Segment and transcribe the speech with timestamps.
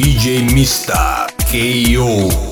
[0.00, 2.49] DJ Mista KO.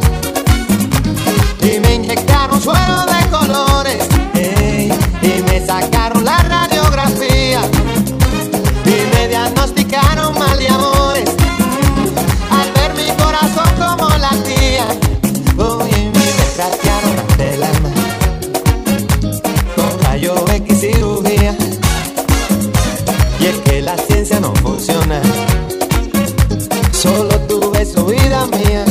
[28.48, 28.89] meia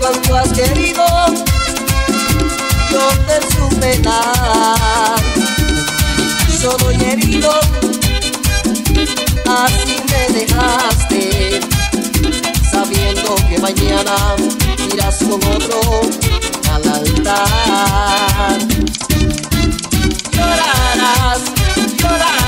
[0.00, 1.04] Cuando has querido,
[2.90, 5.20] yo te supe dar.
[6.60, 7.52] Yo doy herido,
[9.46, 11.60] así me dejaste,
[12.72, 14.16] sabiendo que mañana
[14.92, 16.00] irás con otro
[16.72, 18.58] al altar.
[20.32, 21.40] Llorarás,
[21.98, 22.43] llorarás.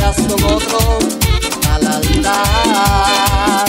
[0.00, 0.98] días otro
[1.72, 3.66] al altar.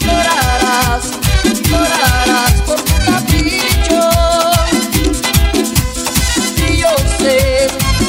[0.00, 1.04] Llorarás,
[1.68, 4.02] llorarás por tu capricho.
[6.56, 7.68] Y yo sé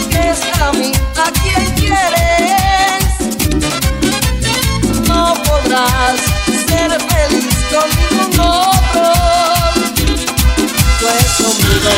[0.10, 3.01] que es a mí a quien quieres.
[5.08, 6.15] No podrás
[6.68, 9.08] ser feliz con ningún otro.
[11.00, 11.91] Pues conmigo,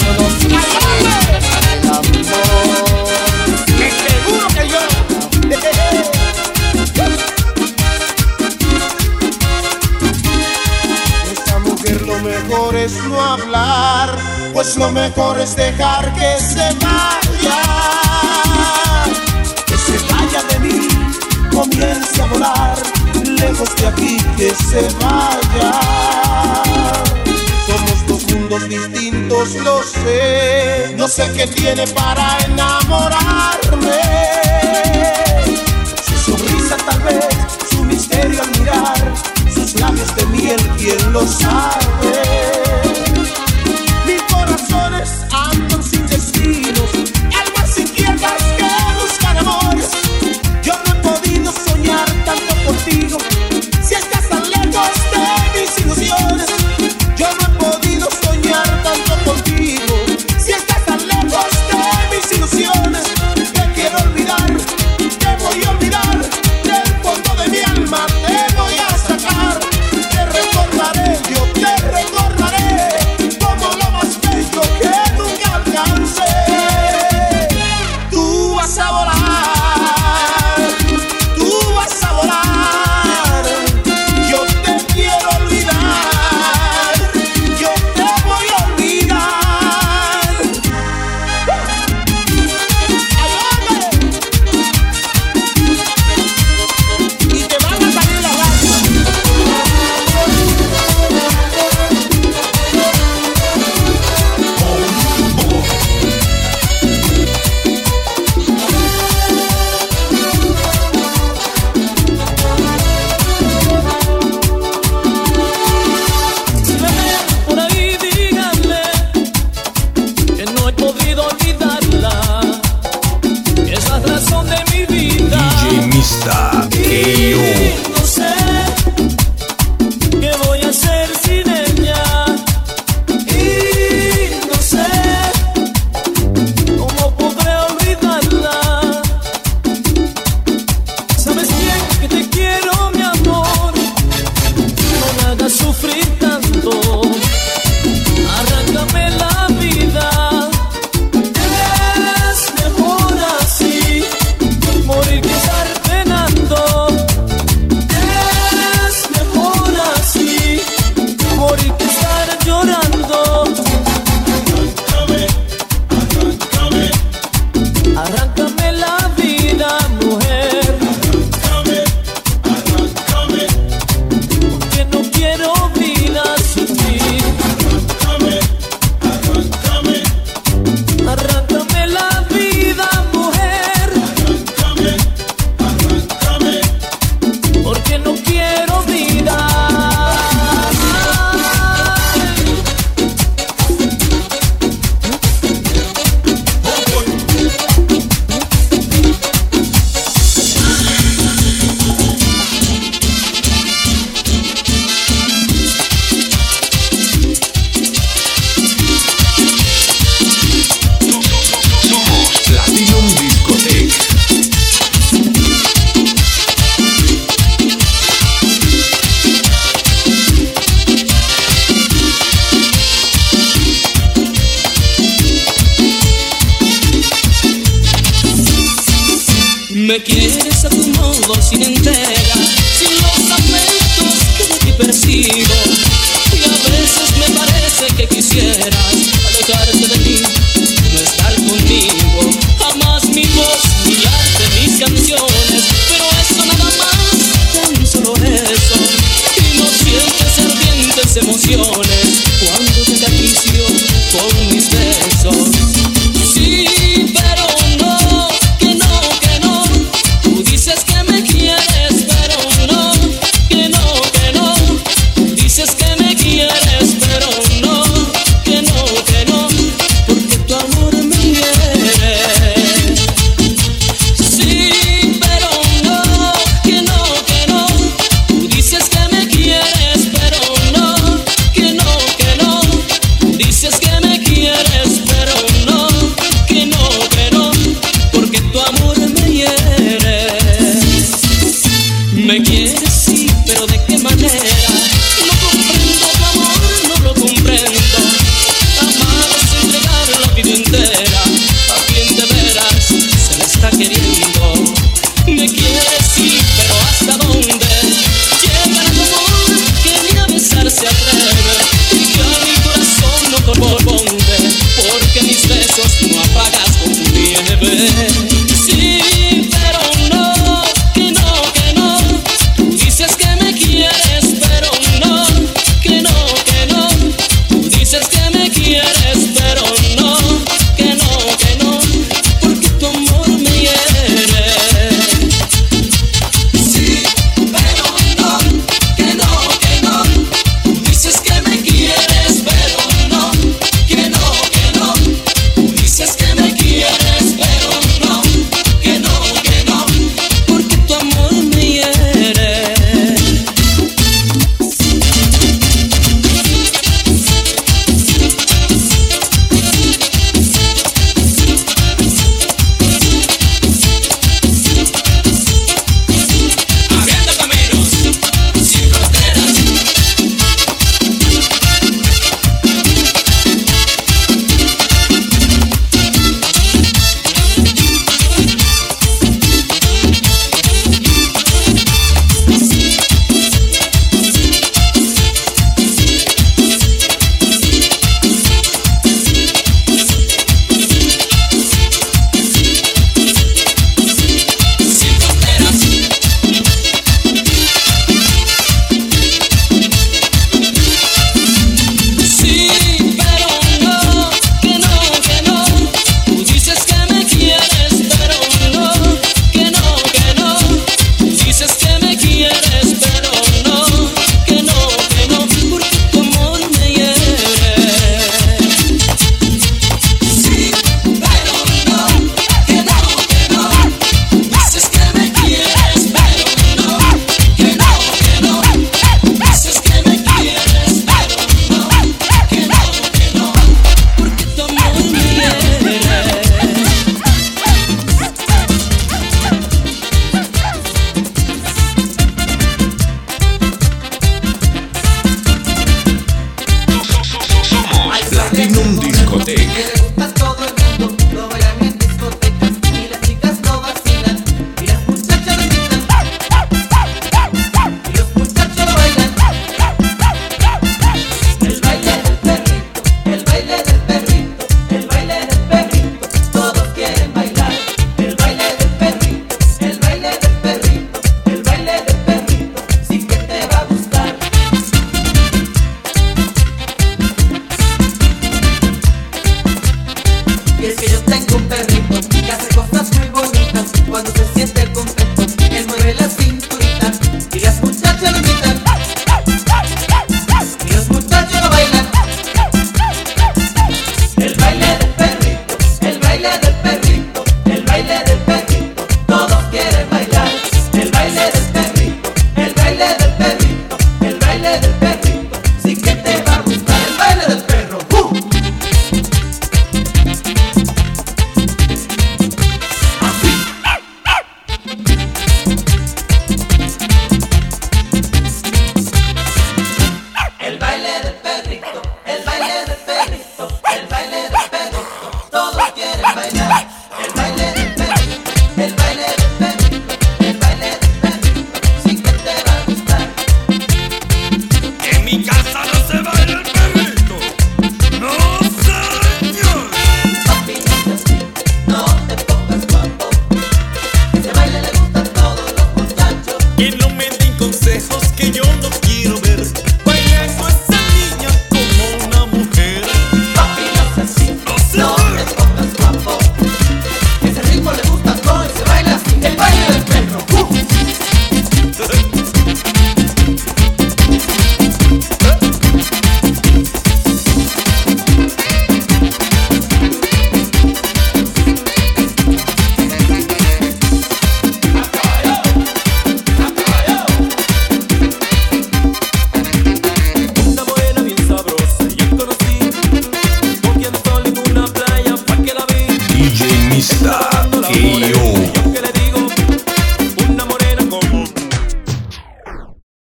[0.00, 1.25] yo no sé.
[14.74, 17.62] Lo mejor es dejar que se vaya,
[19.64, 20.88] que se vaya de mí,
[21.52, 22.76] comience a volar,
[23.38, 25.80] lejos de aquí, que se vaya.
[27.66, 34.00] Somos dos mundos distintos, lo sé, no sé qué tiene para enamorarme.
[36.06, 37.28] Su sonrisa tal vez,
[37.70, 39.14] su misterio al mirar,
[39.54, 42.55] sus labios de miel, quién lo sabe.